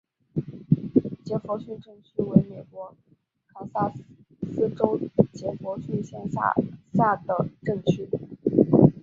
[1.23, 2.91] 杰佛逊镇区为美国
[3.53, 4.99] 堪萨斯州
[5.31, 6.55] 杰佛逊县辖
[6.93, 8.09] 下的镇区。